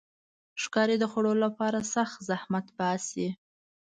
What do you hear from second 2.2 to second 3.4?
زحمت باسي.